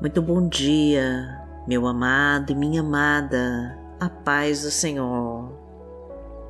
Muito 0.00 0.22
bom 0.22 0.46
dia, 0.46 1.44
meu 1.66 1.84
amado 1.84 2.52
e 2.52 2.54
minha 2.54 2.82
amada, 2.82 3.76
a 3.98 4.08
paz 4.08 4.62
do 4.62 4.70
Senhor. 4.70 5.52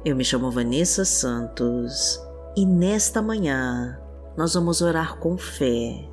Eu 0.04 0.14
me 0.14 0.22
chamo 0.22 0.50
Vanessa 0.50 1.02
Santos 1.02 2.22
e 2.54 2.66
nesta 2.66 3.22
manhã 3.22 3.98
nós 4.36 4.52
vamos 4.52 4.82
orar 4.82 5.16
com 5.16 5.38
fé 5.38 6.06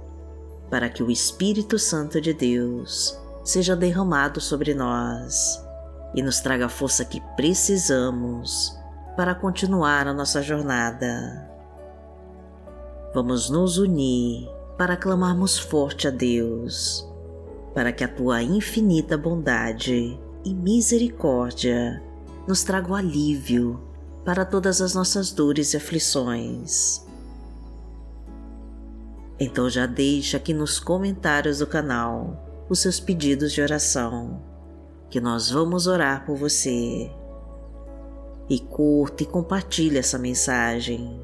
para 0.71 0.87
que 0.87 1.03
o 1.03 1.11
Espírito 1.11 1.77
Santo 1.77 2.21
de 2.21 2.33
Deus 2.33 3.19
seja 3.43 3.75
derramado 3.75 4.39
sobre 4.39 4.73
nós 4.73 5.61
e 6.15 6.21
nos 6.21 6.39
traga 6.39 6.67
a 6.67 6.69
força 6.69 7.03
que 7.03 7.19
precisamos 7.35 8.79
para 9.17 9.35
continuar 9.35 10.07
a 10.07 10.13
nossa 10.13 10.41
jornada. 10.41 11.51
Vamos 13.13 13.49
nos 13.49 13.77
unir 13.77 14.49
para 14.77 14.95
clamarmos 14.95 15.59
forte 15.59 16.07
a 16.07 16.11
Deus 16.11 17.13
para 17.75 17.91
que 17.91 18.05
a 18.05 18.07
tua 18.07 18.41
infinita 18.41 19.17
bondade 19.17 20.17
e 20.45 20.53
misericórdia 20.53 22.01
nos 22.47 22.63
traga 22.63 22.89
o 22.89 22.95
alívio 22.95 23.83
para 24.23 24.45
todas 24.45 24.81
as 24.81 24.95
nossas 24.95 25.33
dores 25.33 25.73
e 25.73 25.77
aflições. 25.77 27.05
Então 29.37 29.69
já 29.69 29.85
deixa 29.85 30.37
aqui 30.37 30.53
nos 30.53 30.79
comentários 30.79 31.59
do 31.59 31.67
canal 31.67 32.65
os 32.69 32.79
seus 32.79 32.97
pedidos 32.97 33.51
de 33.51 33.61
oração, 33.61 34.41
que 35.09 35.19
nós 35.19 35.51
vamos 35.51 35.85
orar 35.85 36.25
por 36.25 36.37
você. 36.37 37.11
E 38.49 38.59
curta 38.59 39.23
e 39.23 39.25
compartilhe 39.25 39.97
essa 39.97 40.17
mensagem 40.17 41.19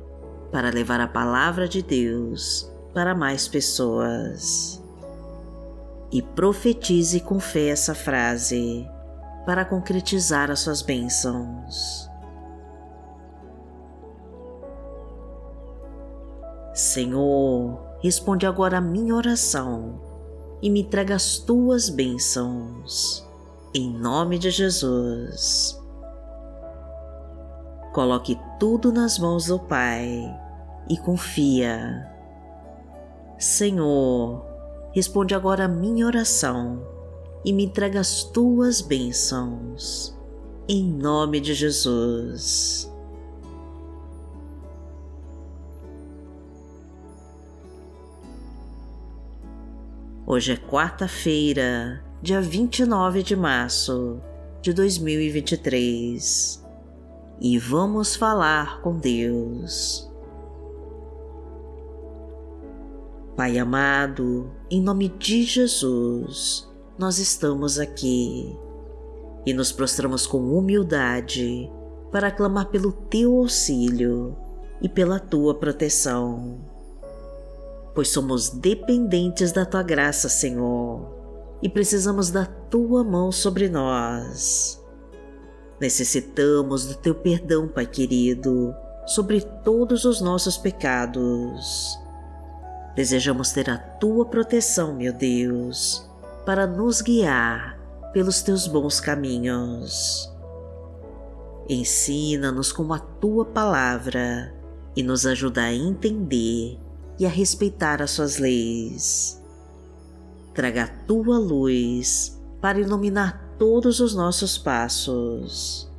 para 0.51 0.69
levar 0.69 0.99
a 0.99 1.07
palavra 1.07 1.65
de 1.65 1.81
Deus 1.81 2.69
para 2.93 3.15
mais 3.15 3.47
pessoas 3.47 4.80
e 6.11 6.21
profetize 6.21 7.19
com 7.21 7.39
fé 7.39 7.69
essa 7.69 7.95
frase 7.95 8.87
para 9.45 9.63
concretizar 9.65 10.51
as 10.51 10.59
suas 10.59 10.81
bênçãos. 10.81 12.09
Senhor, 16.73 17.79
responde 18.01 18.45
agora 18.45 18.77
a 18.77 18.81
minha 18.81 19.15
oração 19.15 19.99
e 20.61 20.69
me 20.69 20.81
entrega 20.81 21.15
as 21.15 21.37
tuas 21.37 21.89
bênçãos. 21.89 23.27
Em 23.73 23.89
nome 23.89 24.37
de 24.37 24.51
Jesus. 24.51 25.79
Coloque 27.93 28.39
tudo 28.59 28.91
nas 28.91 29.17
mãos 29.17 29.47
do 29.47 29.59
Pai 29.59 30.09
e 30.89 30.97
confia. 30.97 32.09
Senhor, 33.37 34.50
responde 34.91 35.33
agora 35.33 35.65
a 35.65 35.67
minha 35.67 36.05
oração 36.05 36.85
e 37.43 37.53
me 37.53 37.65
entrega 37.65 37.99
as 37.99 38.23
tuas 38.23 38.81
bênçãos. 38.81 40.17
Em 40.67 40.83
nome 40.83 41.39
de 41.39 41.53
Jesus. 41.53 42.91
Hoje 50.25 50.53
é 50.53 50.57
quarta-feira, 50.57 52.01
dia 52.21 52.39
29 52.39 53.21
de 53.23 53.35
março 53.35 54.21
de 54.61 54.71
2023 54.71 56.63
e 57.41 57.57
vamos 57.57 58.15
falar 58.15 58.81
com 58.81 58.97
Deus. 58.97 60.10
Pai 63.41 63.57
amado, 63.57 64.51
em 64.69 64.79
nome 64.79 65.09
de 65.09 65.41
Jesus, 65.41 66.69
nós 66.95 67.17
estamos 67.17 67.79
aqui 67.79 68.55
e 69.43 69.51
nos 69.51 69.71
prostramos 69.71 70.27
com 70.27 70.55
humildade 70.55 71.67
para 72.11 72.29
clamar 72.29 72.67
pelo 72.67 72.91
teu 72.91 73.35
auxílio 73.37 74.37
e 74.79 74.87
pela 74.87 75.19
tua 75.19 75.55
proteção. 75.55 76.59
Pois 77.95 78.09
somos 78.09 78.49
dependentes 78.51 79.51
da 79.51 79.65
tua 79.65 79.81
graça, 79.81 80.29
Senhor, 80.29 81.11
e 81.63 81.67
precisamos 81.67 82.29
da 82.29 82.45
tua 82.45 83.03
mão 83.03 83.31
sobre 83.31 83.67
nós. 83.67 84.79
Necessitamos 85.79 86.85
do 86.85 86.93
teu 86.93 87.15
perdão, 87.15 87.67
Pai 87.67 87.87
querido, 87.87 88.71
sobre 89.07 89.41
todos 89.41 90.05
os 90.05 90.21
nossos 90.21 90.59
pecados 90.59 91.99
Desejamos 92.95 93.51
ter 93.51 93.69
a 93.69 93.77
tua 93.77 94.25
proteção, 94.25 94.93
meu 94.93 95.13
Deus, 95.13 96.05
para 96.45 96.67
nos 96.67 97.01
guiar 97.01 97.79
pelos 98.11 98.41
teus 98.41 98.67
bons 98.67 98.99
caminhos. 98.99 100.29
Ensina-nos 101.69 102.73
com 102.73 102.91
a 102.91 102.99
tua 102.99 103.45
palavra 103.45 104.53
e 104.93 105.01
nos 105.01 105.25
ajuda 105.25 105.61
a 105.61 105.73
entender 105.73 106.77
e 107.17 107.25
a 107.25 107.29
respeitar 107.29 108.01
as 108.01 108.11
suas 108.11 108.37
leis. 108.37 109.41
Traga 110.53 110.83
a 110.83 110.87
tua 110.87 111.39
luz 111.39 112.37
para 112.59 112.79
iluminar 112.79 113.55
todos 113.57 114.01
os 114.01 114.13
nossos 114.13 114.57
passos. 114.57 115.89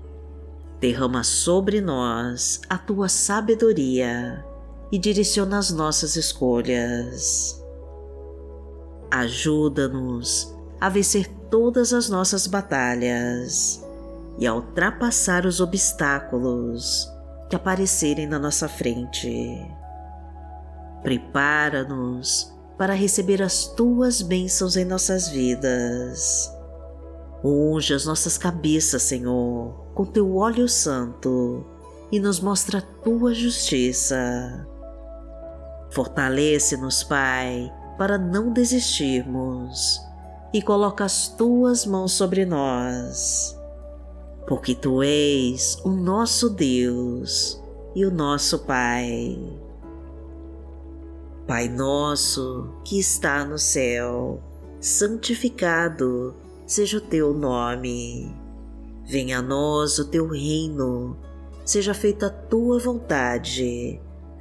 Derrama 0.79 1.25
sobre 1.25 1.81
nós 1.81 2.61
a 2.69 2.77
tua 2.77 3.09
sabedoria 3.09 4.45
e 4.93 4.99
direciona 4.99 5.59
as 5.59 5.71
nossas 5.71 6.17
escolhas. 6.17 7.59
Ajuda-nos 9.11 10.55
a 10.79 10.91
vencer 10.91 11.27
todas 11.51 11.95
as 11.95 12.11
nossas 12.11 12.47
batalhas 12.47 13.83
e 14.39 14.47
a 14.47 14.55
ultrapassar 14.55 15.47
os 15.47 15.61
obstáculos 15.61 17.11
que 17.49 17.57
aparecerem 17.57 18.27
na 18.27 18.39
nossa 18.39 18.69
frente. 18.69 19.67
Prepara-nos 21.03 22.53
para 22.77 22.95
receber 22.95 23.43
as 23.43 23.67
tuas 23.67 24.21
bênçãos 24.21 24.77
em 24.77 24.85
nossas 24.85 25.29
vidas. 25.29 26.51
Unge 27.45 27.95
as 27.95 28.05
nossas 28.05 28.37
cabeças, 28.37 29.03
Senhor, 29.03 29.73
com 29.95 30.05
teu 30.05 30.37
óleo 30.37 30.69
santo 30.69 31.65
e 32.11 32.21
nos 32.21 32.41
mostra 32.41 32.79
a 32.79 32.83
tua 32.83 33.35
justiça. 33.35 34.67
Fortalece-nos, 35.93 37.05
Pai, 37.05 37.71
para 37.99 38.17
não 38.17 38.51
desistirmos 38.51 40.01
e 40.51 40.63
coloca 40.63 41.05
as 41.05 41.29
tuas 41.29 41.85
mãos 41.85 42.13
sobre 42.13 42.47
nós, 42.47 43.55
porque 44.47 44.75
tu 44.75 45.03
és 45.03 45.77
o 45.85 45.91
nosso 45.91 46.49
Deus 46.49 47.63
e 47.95 48.07
o 48.07 48.11
nosso 48.11 48.61
Pai. 48.61 49.39
Pai 51.47 51.69
nosso 51.69 52.71
que 52.87 52.99
está 52.99 53.45
no 53.45 53.59
céu, 53.59 54.43
santificado 54.81 56.35
seja 56.65 56.97
o 56.97 57.03
teu 57.03 57.35
nome. 57.35 58.35
Venha 59.05 59.41
a 59.41 59.43
nós 59.43 59.99
o 59.99 60.07
teu 60.07 60.27
reino, 60.27 61.19
seja 61.67 61.93
feita 61.93 62.29
a 62.29 62.31
tua 62.31 62.79
vontade 62.79 64.01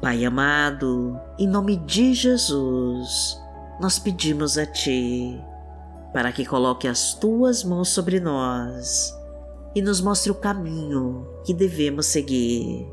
Pai 0.00 0.24
amado, 0.24 1.18
em 1.38 1.46
nome 1.48 1.76
de 1.76 2.12
Jesus, 2.12 3.40
nós 3.80 3.98
pedimos 3.98 4.58
a 4.58 4.66
Ti 4.66 5.40
para 6.12 6.30
que 6.30 6.44
coloque 6.44 6.86
as 6.86 7.14
Tuas 7.14 7.64
mãos 7.64 7.88
sobre 7.88 8.20
nós 8.20 9.12
e 9.74 9.82
nos 9.82 10.00
mostre 10.00 10.30
o 10.30 10.34
caminho 10.34 11.26
que 11.44 11.54
devemos 11.54 12.06
seguir. 12.06 12.86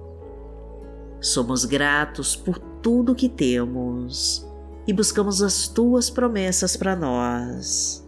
Somos 1.20 1.66
gratos 1.66 2.36
por 2.36 2.58
tudo 2.58 3.14
que 3.14 3.30
temos 3.30 4.48
e 4.88 4.94
buscamos 4.94 5.44
as 5.44 5.68
Tuas 5.68 6.10
promessas 6.10 6.76
para 6.76 6.96
nós. 6.96 8.04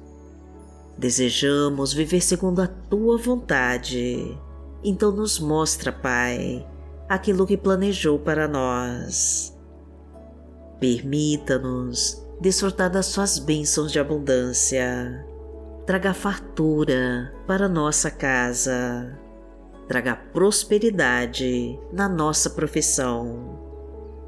Desejamos 0.98 1.94
viver 1.94 2.22
segundo 2.22 2.62
a 2.62 2.68
Tua 2.68 3.18
vontade, 3.18 4.38
então 4.84 5.12
nos 5.12 5.40
mostra, 5.40 5.92
Pai, 5.92 6.66
aquilo 7.08 7.46
que 7.46 7.58
planejou 7.58 8.20
para 8.20 8.48
nós. 8.48 9.58
Permita-nos 10.80 12.22
desfrutar 12.42 12.90
das 12.90 13.06
suas 13.06 13.40
bênçãos 13.40 13.92
de 13.92 14.00
abundância. 14.00 15.26
Traga 15.86 16.14
fartura 16.14 17.34
para 17.48 17.70
nossa 17.70 18.10
casa. 18.10 19.18
Traga 19.88 20.16
prosperidade 20.16 21.80
na 21.92 22.08
nossa 22.08 22.50
profissão. 22.50 23.60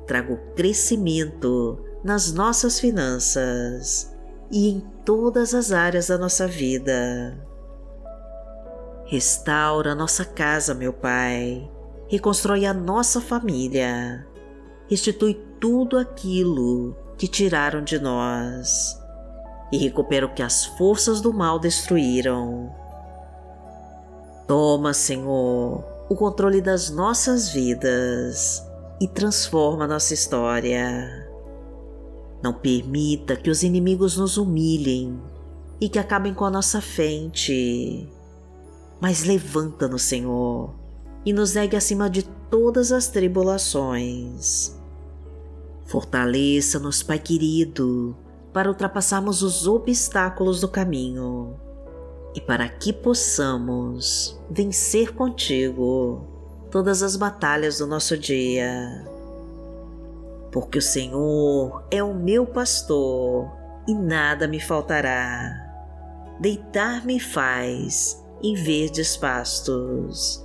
Traga 0.05 0.33
o 0.33 0.37
crescimento 0.53 1.81
nas 2.03 2.31
nossas 2.31 2.79
finanças 2.79 4.13
e 4.51 4.69
em 4.69 4.79
todas 5.03 5.53
as 5.53 5.71
áreas 5.71 6.07
da 6.07 6.17
nossa 6.17 6.47
vida. 6.47 7.37
Restaura 9.05 9.95
nossa 9.95 10.25
casa, 10.25 10.73
meu 10.73 10.93
Pai. 10.93 11.69
Reconstrói 12.07 12.65
a 12.65 12.73
nossa 12.73 13.19
família. 13.19 14.27
Restitui 14.87 15.33
tudo 15.59 15.97
aquilo 15.97 16.95
que 17.17 17.27
tiraram 17.27 17.83
de 17.83 17.97
nós 17.97 18.95
e 19.71 19.77
recupera 19.77 20.25
o 20.25 20.33
que 20.33 20.43
as 20.43 20.65
forças 20.65 21.19
do 21.19 21.33
mal 21.33 21.57
destruíram. 21.57 22.71
Toma, 24.47 24.93
Senhor, 24.93 25.83
o 26.07 26.15
controle 26.15 26.61
das 26.61 26.91
nossas 26.91 27.49
vidas 27.49 28.63
e 29.01 29.07
transforma 29.07 29.87
nossa 29.87 30.13
história. 30.13 31.27
Não 32.43 32.53
permita 32.53 33.35
que 33.35 33.49
os 33.49 33.63
inimigos 33.63 34.15
nos 34.15 34.37
humilhem 34.37 35.19
e 35.81 35.89
que 35.89 35.97
acabem 35.97 36.33
com 36.33 36.45
a 36.45 36.51
nossa 36.51 36.79
frente. 36.79 38.07
Mas 39.01 39.23
levanta-nos, 39.23 40.03
Senhor, 40.03 40.84
e 41.25 41.33
nos 41.33 41.55
negue 41.55 41.75
acima 41.75 42.09
de 42.09 42.23
todas 42.23 42.91
as 42.91 43.07
tribulações. 43.07 44.79
Fortaleça-nos, 45.85 47.03
Pai 47.03 47.19
querido, 47.19 48.15
para 48.53 48.69
ultrapassarmos 48.69 49.41
os 49.43 49.67
obstáculos 49.67 50.61
do 50.61 50.67
caminho 50.67 51.59
e 52.35 52.41
para 52.41 52.67
que 52.69 52.93
possamos 52.93 54.39
vencer 54.49 55.13
contigo 55.13 56.27
todas 56.69 57.01
as 57.01 57.15
batalhas 57.15 57.79
do 57.79 57.87
nosso 57.87 58.17
dia. 58.17 59.05
Porque 60.51 60.77
o 60.77 60.81
Senhor 60.81 61.85
é 61.89 62.03
o 62.03 62.13
meu 62.13 62.45
pastor 62.45 63.51
e 63.87 63.93
nada 63.93 64.47
me 64.47 64.59
faltará. 64.59 65.63
Deitar-me 66.39 67.19
faz 67.19 68.23
em 68.43 68.55
verdes 68.55 69.15
pastos, 69.15 70.44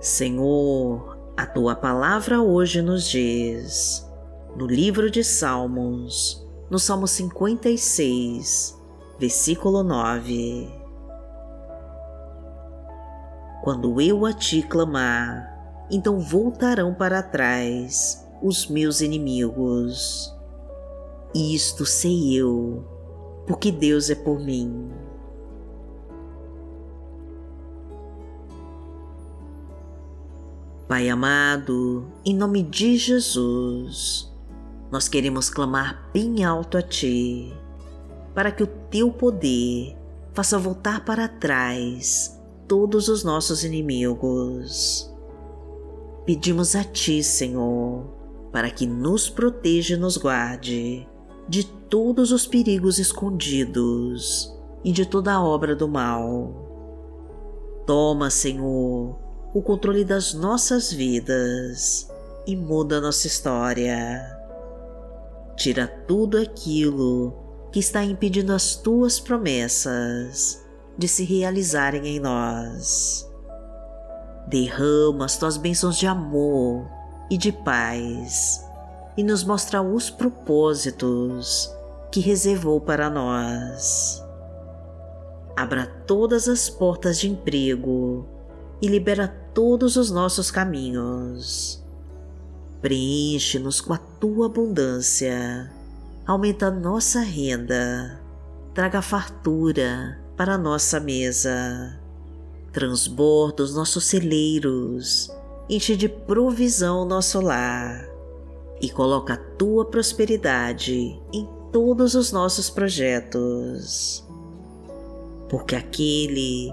Senhor, 0.00 1.18
a 1.36 1.44
tua 1.44 1.74
palavra 1.74 2.40
hoje 2.40 2.80
nos 2.80 3.08
diz, 3.08 4.08
no 4.54 4.64
livro 4.64 5.10
de 5.10 5.24
Salmos, 5.24 6.46
no 6.70 6.78
Salmo 6.78 7.08
56, 7.08 8.80
versículo 9.18 9.82
9: 9.82 10.72
Quando 13.64 14.00
eu 14.00 14.24
a 14.24 14.32
ti 14.32 14.62
clamar, 14.62 15.84
então 15.90 16.20
voltarão 16.20 16.94
para 16.94 17.20
trás 17.20 18.24
os 18.40 18.68
meus 18.68 19.00
inimigos. 19.00 20.32
Isto 21.34 21.84
sei 21.84 22.36
eu, 22.36 22.84
porque 23.48 23.72
Deus 23.72 24.10
é 24.10 24.14
por 24.14 24.38
mim. 24.38 25.07
Pai 30.88 31.10
amado, 31.10 32.10
em 32.24 32.34
nome 32.34 32.62
de 32.62 32.96
Jesus, 32.96 34.32
nós 34.90 35.06
queremos 35.06 35.50
clamar 35.50 36.08
bem 36.14 36.42
alto 36.42 36.78
a 36.78 36.82
Ti, 36.82 37.52
para 38.34 38.50
que 38.50 38.62
o 38.62 38.66
Teu 38.66 39.12
poder 39.12 39.94
faça 40.32 40.58
voltar 40.58 41.04
para 41.04 41.28
trás 41.28 42.40
todos 42.66 43.08
os 43.08 43.22
nossos 43.22 43.64
inimigos. 43.64 45.14
Pedimos 46.24 46.74
a 46.74 46.82
Ti, 46.82 47.22
Senhor, 47.22 48.06
para 48.50 48.70
que 48.70 48.86
nos 48.86 49.28
proteja 49.28 49.94
e 49.94 49.98
nos 49.98 50.16
guarde 50.16 51.06
de 51.46 51.66
todos 51.66 52.32
os 52.32 52.46
perigos 52.46 52.98
escondidos 52.98 54.58
e 54.82 54.90
de 54.90 55.04
toda 55.04 55.38
obra 55.38 55.76
do 55.76 55.86
mal. 55.86 56.64
Toma, 57.86 58.30
Senhor, 58.30 59.27
o 59.54 59.62
controle 59.62 60.04
das 60.04 60.34
nossas 60.34 60.92
vidas 60.92 62.08
e 62.46 62.54
muda 62.54 63.00
nossa 63.00 63.26
história. 63.26 64.36
Tira 65.56 65.86
tudo 66.06 66.38
aquilo 66.38 67.34
que 67.72 67.80
está 67.80 68.04
impedindo 68.04 68.52
as 68.52 68.76
tuas 68.76 69.18
promessas 69.18 70.62
de 70.96 71.08
se 71.08 71.24
realizarem 71.24 72.06
em 72.06 72.20
nós. 72.20 73.28
Derrama 74.48 75.24
as 75.24 75.36
tuas 75.36 75.56
bênçãos 75.56 75.96
de 75.96 76.06
amor 76.06 76.86
e 77.30 77.36
de 77.36 77.52
paz 77.52 78.64
e 79.16 79.22
nos 79.22 79.44
mostra 79.44 79.82
os 79.82 80.10
propósitos 80.10 81.74
que 82.10 82.20
reservou 82.20 82.80
para 82.80 83.10
nós. 83.10 84.22
Abra 85.56 85.86
todas 86.06 86.48
as 86.48 86.70
portas 86.70 87.18
de 87.18 87.28
emprego 87.28 88.37
e 88.80 88.88
libera 88.88 89.28
todos 89.54 89.96
os 89.96 90.10
nossos 90.10 90.50
caminhos. 90.50 91.82
Preenche-nos 92.80 93.80
com 93.80 93.92
a 93.92 93.98
tua 93.98 94.46
abundância, 94.46 95.72
aumenta 96.26 96.70
nossa 96.70 97.20
renda, 97.20 98.20
traga 98.72 99.02
fartura 99.02 100.20
para 100.36 100.54
a 100.54 100.58
nossa 100.58 101.00
mesa, 101.00 101.98
transborda 102.72 103.64
os 103.64 103.74
nossos 103.74 104.04
celeiros, 104.04 105.28
enche 105.68 105.96
de 105.96 106.08
provisão 106.08 107.04
nosso 107.04 107.40
lar. 107.40 108.06
E 108.80 108.88
coloca 108.88 109.34
a 109.34 109.36
tua 109.36 109.84
prosperidade 109.84 111.20
em 111.32 111.48
todos 111.72 112.14
os 112.14 112.30
nossos 112.30 112.70
projetos. 112.70 114.24
Porque 115.48 115.74
aquele 115.74 116.72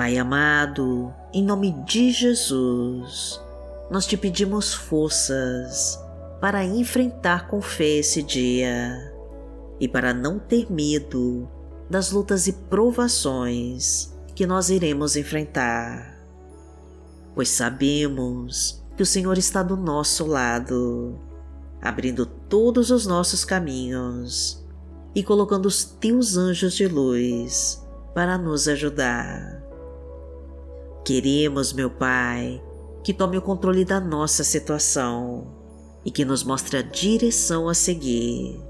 Pai 0.00 0.16
amado, 0.16 1.12
em 1.30 1.44
nome 1.44 1.72
de 1.84 2.10
Jesus, 2.10 3.38
nós 3.90 4.06
te 4.06 4.16
pedimos 4.16 4.72
forças 4.72 6.02
para 6.40 6.64
enfrentar 6.64 7.48
com 7.48 7.60
fé 7.60 7.98
esse 7.98 8.22
dia 8.22 9.12
e 9.78 9.86
para 9.86 10.14
não 10.14 10.38
ter 10.38 10.72
medo 10.72 11.46
das 11.90 12.12
lutas 12.12 12.46
e 12.46 12.54
provações 12.54 14.10
que 14.34 14.46
nós 14.46 14.70
iremos 14.70 15.16
enfrentar, 15.16 16.18
pois 17.34 17.50
sabemos 17.50 18.82
que 18.96 19.02
o 19.02 19.06
Senhor 19.06 19.36
está 19.36 19.62
do 19.62 19.76
nosso 19.76 20.24
lado, 20.24 21.20
abrindo 21.78 22.24
todos 22.24 22.90
os 22.90 23.06
nossos 23.06 23.44
caminhos 23.44 24.64
e 25.14 25.22
colocando 25.22 25.66
os 25.66 25.84
teus 25.84 26.38
anjos 26.38 26.72
de 26.72 26.88
luz 26.88 27.86
para 28.14 28.38
nos 28.38 28.66
ajudar. 28.66 29.59
Queremos, 31.04 31.72
meu 31.72 31.90
Pai, 31.90 32.62
que 33.02 33.14
tome 33.14 33.38
o 33.38 33.42
controle 33.42 33.84
da 33.84 33.98
nossa 33.98 34.44
situação 34.44 35.46
e 36.04 36.10
que 36.10 36.24
nos 36.24 36.44
mostre 36.44 36.76
a 36.76 36.82
direção 36.82 37.68
a 37.68 37.74
seguir. 37.74 38.60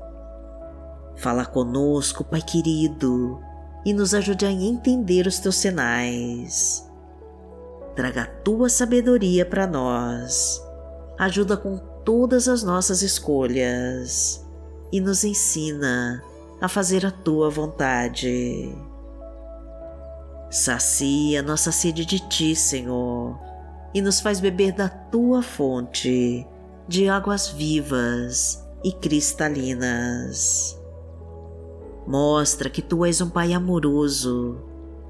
Fala 1.17 1.45
conosco, 1.45 2.25
Pai 2.25 2.41
querido, 2.41 3.41
e 3.85 3.93
nos 3.93 4.15
ajude 4.15 4.47
a 4.47 4.51
entender 4.51 5.27
os 5.27 5.39
teus 5.39 5.57
sinais. 5.57 6.89
Traga 7.97 8.23
a 8.23 8.27
tua 8.27 8.69
sabedoria 8.69 9.45
para 9.45 9.67
nós. 9.67 10.63
Ajuda 11.19 11.57
com 11.57 11.77
todas 12.05 12.49
as 12.49 12.63
nossas 12.63 13.03
escolhas 13.03 14.47
e 14.93 15.01
nos 15.01 15.25
ensina 15.25 16.23
a 16.61 16.69
fazer 16.69 17.05
a 17.05 17.11
tua 17.11 17.51
vontade. 17.51 18.73
Sacia 20.50 21.42
nossa 21.42 21.71
sede 21.71 22.04
de 22.04 22.19
ti, 22.19 22.57
Senhor, 22.57 23.38
e 23.95 24.02
nos 24.02 24.21
faz 24.21 24.40
beber 24.40 24.73
da 24.73 24.88
tua 24.88 25.42
fonte 25.42 26.45
de 26.88 27.09
águas 27.09 27.49
vivas 27.49 28.61
e 28.83 28.90
cristalinas. 28.92 30.76
Mostra 32.04 32.69
que 32.69 32.83
tu 32.83 33.04
és 33.04 33.21
um 33.21 33.30
Pai 33.30 33.52
amoroso 33.52 34.61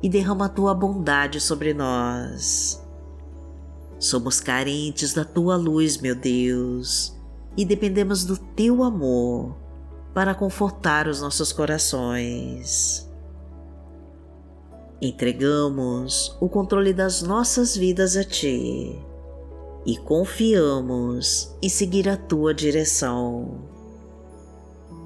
e 0.03 0.11
derrama 0.11 0.45
a 0.45 0.51
tua 0.51 0.75
bondade 0.75 1.41
sobre 1.41 1.73
nós. 1.73 2.85
Somos 3.99 4.41
carentes 4.41 5.15
da 5.15 5.25
tua 5.25 5.57
luz, 5.57 5.97
meu 5.97 6.15
Deus, 6.15 7.17
e 7.57 7.65
dependemos 7.65 8.27
do 8.27 8.37
teu 8.37 8.83
amor 8.83 9.57
para 10.13 10.35
confortar 10.35 11.09
os 11.09 11.23
nossos 11.23 11.51
corações. 11.51 13.10
Entregamos 15.03 16.37
o 16.41 16.49
controle 16.49 16.93
das 16.93 17.23
nossas 17.23 17.75
vidas 17.75 18.17
a 18.17 18.25
Ti 18.25 18.99
e 19.87 19.97
confiamos 19.97 21.57
em 21.63 21.71
seguir 21.71 22.07
a 22.07 22.19
Tua 22.19 22.53
direção. 22.53 23.63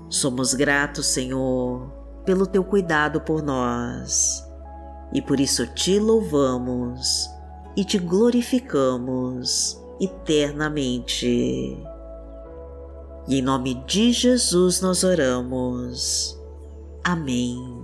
Somos 0.09 0.53
gratos, 0.53 1.07
Senhor, 1.07 1.93
pelo 2.25 2.45
Teu 2.47 2.65
cuidado 2.65 3.21
por 3.21 3.41
nós 3.41 4.45
e 5.13 5.23
por 5.23 5.39
isso 5.39 5.65
Te 5.69 6.01
louvamos 6.01 7.31
e 7.77 7.85
Te 7.85 7.99
glorificamos 7.99 9.81
eternamente. 10.01 11.79
E 13.29 13.39
em 13.39 13.43
nome 13.43 13.75
de 13.87 14.11
Jesus 14.13 14.81
nós 14.81 15.05
oramos. 15.05 16.37
Amém. 17.05 17.84